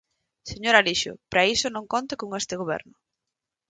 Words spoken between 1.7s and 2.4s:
non conte con